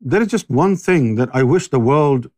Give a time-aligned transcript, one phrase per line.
[0.00, 2.28] there is just one thing that I wish the world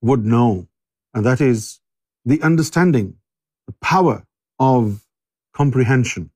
[0.00, 0.66] would know,
[1.12, 1.80] and that is
[2.24, 3.14] the understanding,
[3.66, 4.24] the power
[4.58, 5.06] of
[5.52, 6.30] comprehension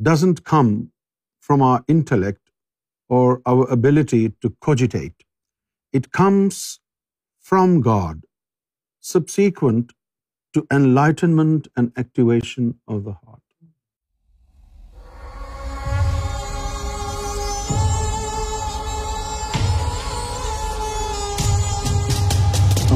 [0.00, 0.92] doesn't come
[1.40, 2.52] from our intellect
[3.08, 5.24] or our ability to cogitate.
[5.92, 6.80] It comes
[7.40, 8.24] from God,
[9.00, 9.92] subsequent
[10.52, 13.36] to enlightenment and activation of the heart.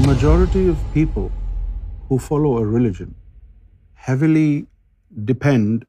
[0.02, 1.26] The majority of people
[2.06, 3.10] who follow a religion
[4.06, 4.64] heavily
[5.26, 5.84] depend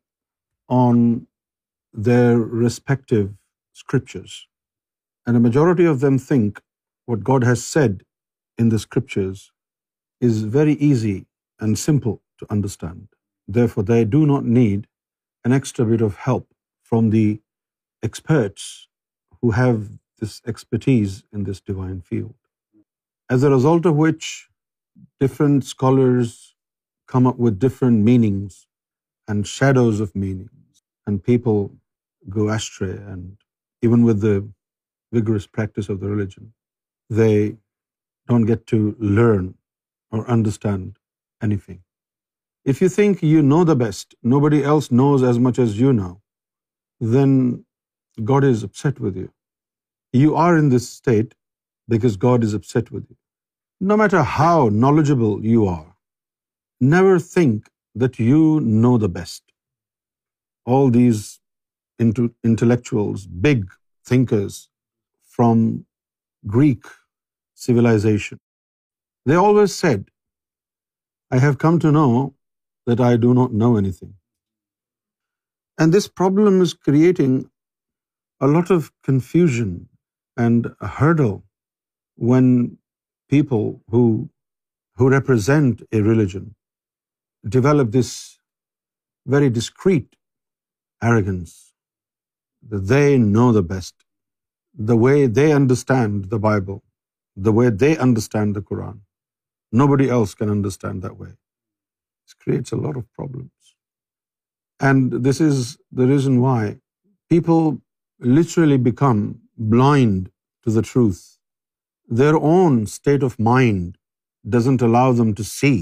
[0.79, 3.31] on their respective
[3.81, 4.33] scriptures.
[5.25, 6.61] And a majority of them think
[7.05, 7.95] what God has said
[8.65, 9.41] in the scriptures
[10.29, 13.01] is very easy and simple to understand.
[13.57, 14.85] Therefore, they do not need
[15.43, 16.47] an extra bit of help
[16.93, 17.25] from the
[18.11, 18.71] experts
[19.41, 22.31] who have this expertise in this divine field
[23.33, 24.31] as a result of which
[25.25, 26.33] different scholars
[27.13, 28.59] come up with different meanings
[29.27, 31.63] and shadows of meanings, and people
[32.37, 34.35] go astray, and even with the
[35.17, 36.45] vigorous practice of the religion,
[37.21, 37.55] they
[38.31, 38.79] don't get to
[39.19, 39.47] learn
[40.11, 40.87] or understand
[41.49, 41.79] anything.
[42.71, 46.11] If you think you know the best, nobody else knows as much as you know,
[47.15, 47.31] then
[48.31, 49.29] God is upset with you.
[50.25, 51.33] You are in this state
[51.93, 53.11] because God is upset with you.
[53.79, 55.95] No matter how knowledgeable you are,
[56.79, 59.43] never think that you know the best.
[60.65, 61.39] All these
[61.99, 63.69] intellectuals, big
[64.05, 64.69] thinkers
[65.23, 65.85] from
[66.47, 66.85] Greek
[67.53, 68.39] civilization,
[69.25, 70.05] they always said,
[71.31, 72.35] I have come to know
[72.85, 74.15] that I do not know anything.
[75.77, 77.49] And this problem is creating
[78.39, 79.89] a lot of confusion
[80.37, 81.43] and a hurdle
[82.15, 82.71] when
[83.29, 86.55] people who represent a religion
[87.57, 88.13] develop this
[89.35, 90.09] very discreet
[91.11, 91.55] arrogance
[92.71, 93.95] that they know the best.
[94.73, 96.81] The way they understand the Bible,
[97.35, 99.01] the way they understand the Quran,
[99.71, 101.33] nobody else can understand that way.
[102.23, 103.51] This creates a lot of problems.
[104.79, 106.77] And this is the reason why
[107.29, 107.79] people
[108.39, 109.23] literally become
[109.75, 110.31] blind
[110.63, 111.21] to the truth
[112.19, 113.83] their own state of mind
[114.55, 115.77] doesn't allow them to see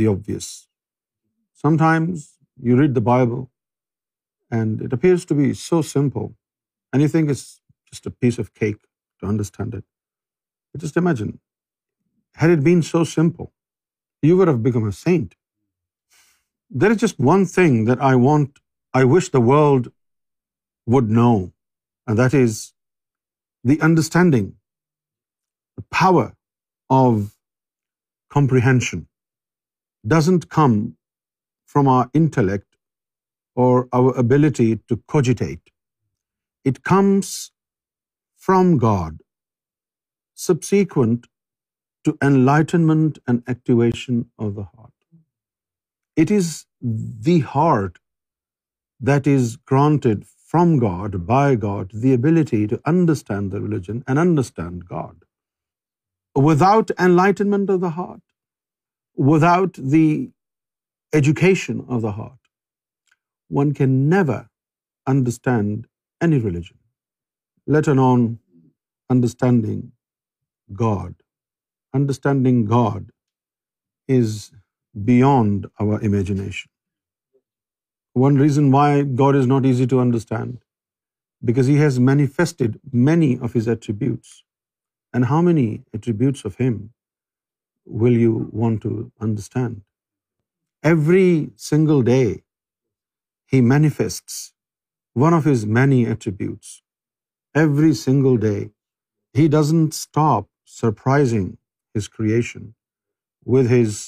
[0.00, 0.48] the obvious.
[1.64, 2.26] Sometimes
[2.68, 3.50] you read the Bible
[4.58, 6.30] and it appears to be so simple
[6.92, 9.84] and you think it's just a piece of cake to understand it.
[10.72, 11.40] But just imagine,
[12.34, 13.52] had it been so simple,
[14.22, 15.36] you would have become a saint.
[16.70, 18.06] There is just one thing that
[19.02, 19.88] I wish the world
[20.94, 21.52] would know,
[22.06, 22.60] and that is
[23.72, 24.54] the understanding
[25.78, 26.24] the power
[26.98, 27.18] of
[28.36, 29.02] comprehension
[30.12, 30.76] doesn't come
[31.74, 32.66] from our intellect
[33.64, 35.72] or our ability to cogitate.
[36.70, 37.30] It comes
[38.48, 39.18] from God,
[40.48, 41.26] subsequent
[42.06, 44.96] to enlightenment and activation of the heart.
[46.24, 46.50] It is
[47.30, 48.02] the heart
[49.12, 54.92] that is granted from God, by God, the ability to understand the religion and understand
[54.98, 55.16] God.
[56.46, 58.22] Without enlightenment of the heart,
[59.30, 60.30] without the
[61.20, 62.42] education of the heart,
[63.60, 64.36] one can never
[65.14, 65.74] understand
[66.28, 66.76] any religion,
[67.76, 68.24] let alone
[69.16, 69.82] understanding
[70.84, 71.14] God.
[72.00, 73.04] Understanding God
[74.06, 74.40] is
[75.12, 76.70] beyond our imagination.
[78.12, 78.88] One reason why
[79.22, 80.58] God is not easy to understand,
[81.52, 84.36] because He has manifested many of His attributes
[85.12, 86.80] and how many attributes of Him
[88.04, 88.92] will you want to
[89.26, 89.80] understand?
[90.82, 92.42] Every single day,
[93.54, 94.38] He manifests
[95.24, 96.74] one of His many attributes.
[97.54, 98.70] Every single day,
[99.32, 100.50] He doesn't stop
[100.80, 101.48] surprising
[101.94, 102.74] His creation
[103.56, 104.02] with His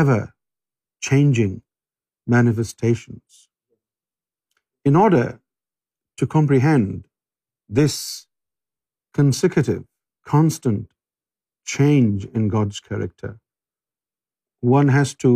[0.00, 1.54] ever-changing
[2.36, 3.38] manifestations.
[4.92, 5.40] In order
[6.16, 7.02] to comprehend
[7.82, 8.02] this
[9.20, 9.80] consecutive
[10.30, 10.82] constant
[11.76, 13.30] change in God's character,
[14.78, 15.32] one has to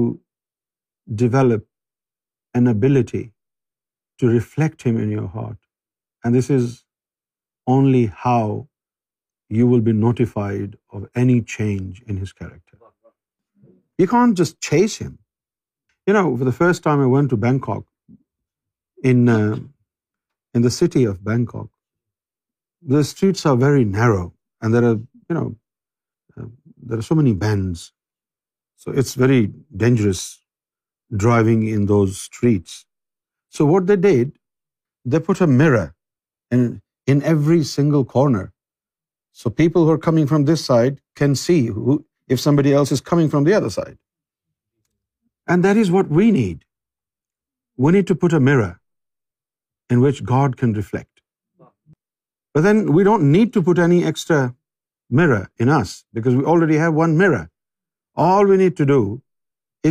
[1.24, 1.66] develop
[2.60, 3.24] an ability
[4.22, 5.58] to reflect Him in your heart.
[6.22, 6.82] And this is
[7.74, 8.42] only how
[9.60, 12.62] you will be notified of any change in His character.
[14.00, 15.12] You can't just chase Him.
[16.08, 17.86] You know, for the first time I went to Bangkok,
[19.10, 19.56] in uh,
[20.66, 21.70] the city of Bangkok,
[22.96, 24.24] the streets are very narrow.
[24.60, 24.96] And there are,
[25.42, 26.48] uh,
[26.92, 27.92] there are so many bands.
[28.76, 29.50] So it's very
[29.84, 30.22] dangerous
[31.24, 32.84] driving in those streets.
[33.48, 34.32] So what they did,
[35.04, 35.94] they put a mirror
[37.08, 38.52] in every single corner.
[39.32, 41.70] So people who are coming from this side can see
[42.28, 43.98] if somebody else is coming from the other side.
[45.46, 46.64] And that is what we need.
[47.76, 48.80] We need to put a mirror
[49.88, 51.04] in which God can reflect.
[52.56, 54.36] But then we don't need to put any extra
[55.18, 57.40] mirror in us, because we already have one mirror.
[58.26, 59.00] All we need to do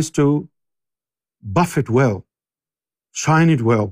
[0.00, 0.26] is to
[1.58, 2.18] buff it well,
[3.24, 3.86] shine it well,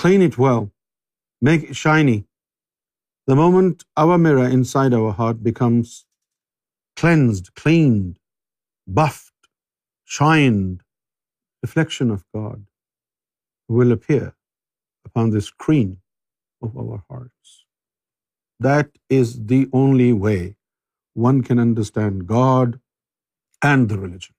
[0.00, 0.64] clean it well,
[1.50, 2.16] make it shiny.
[3.26, 5.94] The moment our mirror inside our heart becomes
[6.96, 8.18] cleansed, cleaned,
[9.02, 9.48] buffed,
[10.16, 10.80] shined,
[11.68, 12.66] reflection of God
[13.68, 14.34] will appear
[15.04, 15.96] upon the screen
[16.62, 17.46] of our hearts.
[18.66, 20.56] That is the only way
[21.14, 22.80] one can understand God
[23.62, 24.34] and the religion.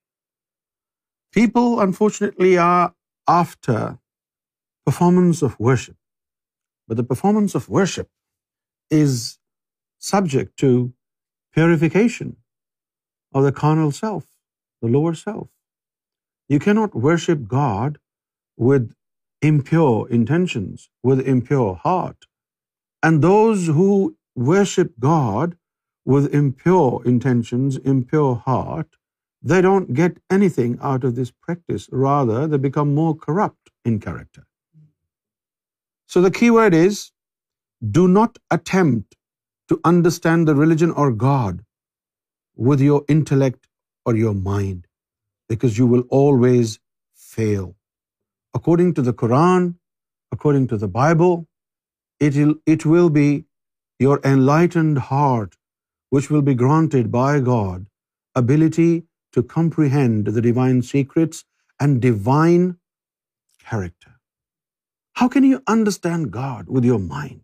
[1.32, 2.94] People, unfortunately, are
[3.28, 4.00] after
[4.86, 5.96] performance of worship.
[6.88, 8.10] But the performance of worship
[8.90, 9.40] is
[10.00, 10.94] subject to
[11.54, 12.38] purification
[13.34, 14.26] of the carnal self,
[14.82, 15.48] the lower self.
[16.48, 18.00] You cannot worship God
[18.58, 18.94] with
[19.42, 22.18] impure intentions, with impure heart.
[23.04, 23.90] And those who
[24.52, 25.56] worship God
[26.16, 28.90] with impure intentions, impure heart,
[29.52, 31.88] they don't get anything out of this practice.
[32.08, 34.44] Rather, they become more corrupt in character.
[36.14, 37.02] So the key word is,
[37.98, 39.18] do not attempt
[39.72, 41.60] to understand the religion or God
[42.70, 43.68] with your intellect
[44.06, 44.80] or your mind,
[45.48, 46.80] because you will always
[47.36, 47.68] fail.
[48.60, 49.70] According to the Quran,
[50.40, 51.38] according to the Bible,
[52.22, 53.28] it will be
[54.06, 55.56] your enlightened heart
[56.16, 57.86] which will be granted by God
[58.44, 58.92] ability
[59.38, 61.44] to comprehend the divine secrets
[61.80, 62.66] and divine
[63.70, 64.16] character.
[65.20, 67.42] How can you understand God with your mind?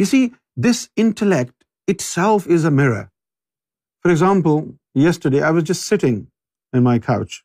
[0.00, 0.22] You see,
[0.56, 1.54] this intellect
[1.94, 3.04] itself is a mirror.
[4.00, 4.64] For example,
[5.02, 6.26] yesterday I was just sitting
[6.72, 7.44] in my couch,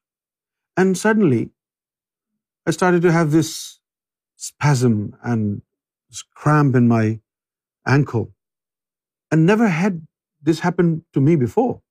[0.77, 1.41] and suddenly
[2.65, 3.51] I started to have this
[4.47, 4.97] spasm
[5.33, 5.59] and
[6.43, 7.03] cramp in my
[7.95, 8.27] ankle.
[9.33, 9.99] And never had
[10.49, 11.81] this happen to me before.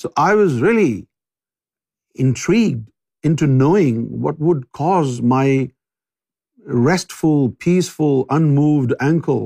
[0.00, 1.06] So I was really
[2.24, 9.44] intrigued into knowing what would cause my restful, peaceful, unmoved ankle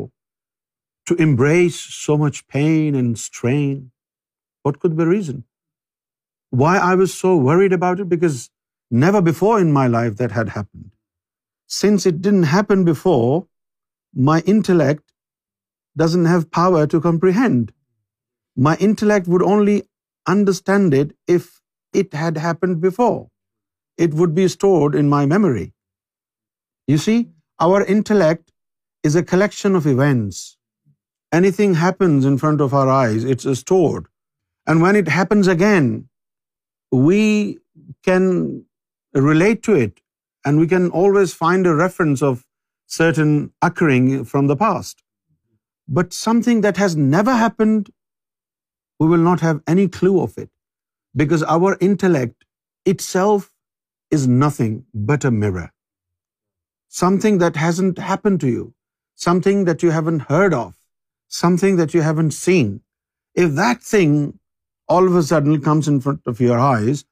[1.11, 3.91] to embrace so much pain and strain.
[4.63, 5.45] What could be the reason?
[6.65, 8.09] Why I was so worried about it?
[8.09, 8.51] Because
[8.91, 10.91] never before in my life that had happened.
[11.81, 13.37] Since it didn't happen before,
[14.15, 15.03] my intellect
[15.97, 17.73] doesn't have power to comprehend.
[18.57, 19.83] My intellect would only
[20.27, 21.61] understand it if
[21.93, 23.31] it had happened before.
[23.97, 25.73] It would be stored in my memory.
[26.87, 27.29] You see,
[27.59, 28.53] our intellect
[29.03, 30.57] is a collection of events.
[31.33, 34.07] Anything happens in front of our eyes, it's stored.
[34.67, 36.09] And when it happens again,
[36.93, 37.59] we
[38.03, 38.65] can
[39.15, 40.01] relate to it,
[40.45, 42.37] and we can always find a reference of
[42.97, 43.35] certain
[43.69, 45.05] occurring from the past.
[45.89, 47.91] But something that has never happened,
[49.01, 50.51] we will not have any clue of it,
[51.25, 52.47] because our intellect
[52.95, 53.47] itself
[54.19, 54.75] is nothing
[55.13, 55.71] but a mirror.
[56.89, 58.65] Something that hasn't happened to you,
[59.29, 60.75] something that you haven't heard of,
[61.39, 62.71] something that you haven't seen.
[63.35, 64.15] If that thing
[64.97, 67.05] all of a sudden comes in front of your eyes,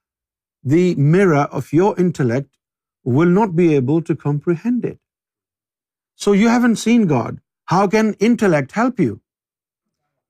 [0.76, 2.52] the mirror of your intellect
[3.18, 4.94] will not be able to comprehend it.
[6.24, 7.40] So you haven't seen God.
[7.72, 9.14] How can intellect help you?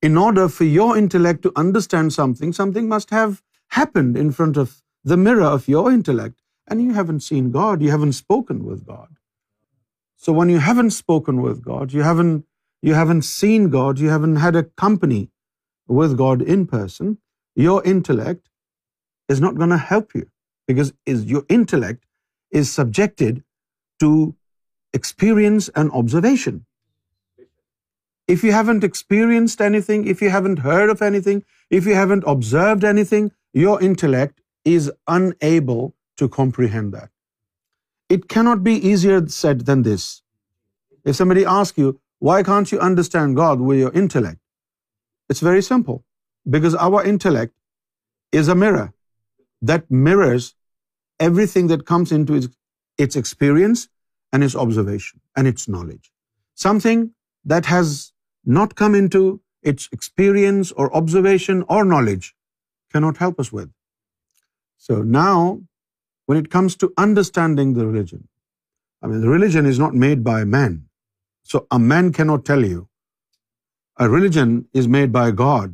[0.09, 3.37] In order for your intellect to understand something, something must have
[3.79, 4.75] happened in front of
[5.13, 6.35] the mirror of your intellect.
[6.67, 9.09] And you haven't seen God, you haven't spoken with God.
[10.17, 14.65] So when you haven't spoken with God, you haven't seen God, you haven't had a
[14.87, 15.21] company
[15.87, 17.19] with God in person,
[17.67, 20.25] your intellect is not going to help you,
[20.73, 20.93] because
[21.35, 22.05] your intellect
[22.51, 23.45] is subjected
[24.01, 24.17] to
[24.99, 26.63] experience and observation.
[28.35, 31.43] If you haven't experienced anything, if you haven't heard of anything,
[31.79, 33.29] if you haven't observed anything,
[33.65, 34.35] your intellect
[34.77, 35.85] is unable
[36.23, 37.13] to comprehend that.
[38.15, 40.09] It cannot be easier said than this.
[41.11, 41.93] If somebody asks you,
[42.27, 44.43] why can't you understand God with your intellect?
[45.33, 46.03] It's very simple.
[46.55, 48.85] Because our intellect is a mirror
[49.71, 50.45] that mirrors
[51.29, 52.47] everything that comes into
[53.09, 53.85] its experience
[54.37, 56.11] and its observation and its knowledge.
[56.67, 57.05] Something
[57.53, 57.95] that has
[58.59, 59.23] not come into
[59.73, 62.29] its experience or observation or knowledge
[62.95, 63.71] cannot help us with.
[64.87, 65.39] So now,
[66.31, 68.21] when it comes to understanding the religion,
[69.15, 70.77] the religion is not made by a man.
[71.51, 72.79] So a man cannot tell you.
[74.05, 75.69] A religion is made by God.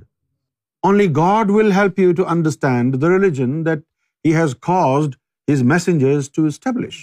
[0.90, 3.86] Only God will help you to understand the religion that
[4.28, 5.18] He has caused
[5.52, 7.00] His messengers to establish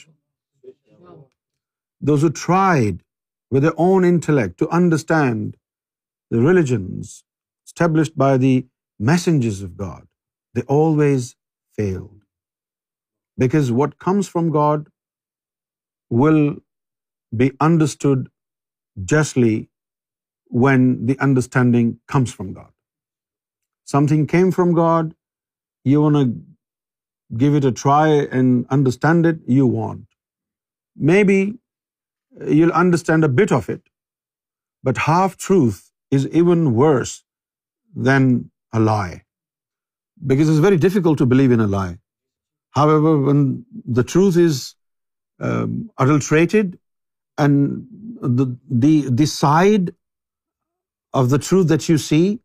[2.02, 3.02] those who tried
[3.52, 5.44] with their own intellect to understand
[6.36, 7.12] the religions
[7.70, 8.68] established by the
[9.12, 10.06] messengers of God,
[10.54, 11.36] they always
[11.78, 12.22] failed.
[13.38, 14.88] Because what comes from God
[16.10, 16.44] will
[17.44, 18.28] be understood
[19.14, 19.70] justly
[20.48, 22.72] when the understanding comes from God.
[23.86, 25.16] Something came from God,
[25.84, 26.26] you want to
[27.44, 28.08] give it a try
[28.40, 30.06] and understand it, you won't.
[30.96, 31.56] Maybe
[32.48, 33.82] you'll understand a bit of it.
[34.84, 35.80] But half-truth
[36.18, 37.24] is even worse
[38.10, 39.24] than a lie,
[40.32, 42.00] because it's very difficult to believe in a lie.
[42.72, 43.66] However, when
[44.00, 44.76] the truth is
[45.40, 46.80] um, adulterated,
[47.38, 47.86] and
[48.22, 49.94] the side
[51.14, 52.42] of the truth that you see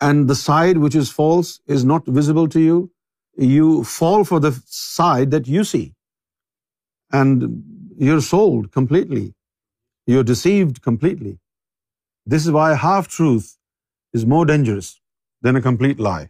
[0.00, 2.92] and the side which is false is not visible to you,
[3.36, 5.86] you fall for the side that you see.
[7.10, 7.66] And
[8.06, 9.26] you're sold completely.
[10.12, 11.36] You're deceived completely.
[12.34, 13.52] This is why half-truth
[14.20, 14.90] is more dangerous
[15.46, 16.28] than a complete lie.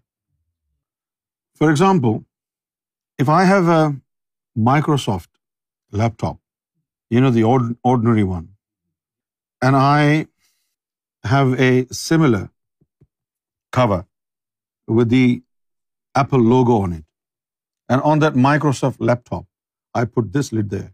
[1.59, 2.21] For example,
[3.23, 3.97] if I have a
[4.69, 5.31] Microsoft
[6.03, 6.39] laptop,
[7.39, 8.49] the ordinary one,
[9.63, 10.27] and I
[11.33, 11.71] have a
[12.01, 12.43] similar
[13.79, 14.01] cover
[14.99, 15.43] with the
[16.25, 17.05] Apple logo on it,
[17.89, 19.45] and on that Microsoft laptop,
[20.03, 20.87] I put this lid there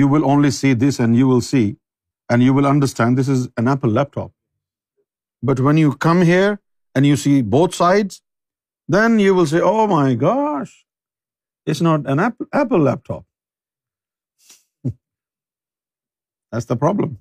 [0.00, 1.64] you will only see this and you will see
[2.34, 4.32] and you will understand this is an Apple laptop.
[5.50, 6.50] But when you come here
[6.94, 8.22] and you see both sides,
[8.96, 10.72] then you will say, oh my gosh,
[11.66, 12.24] it's not an
[12.62, 13.26] Apple laptop.
[16.52, 17.20] That's the problem.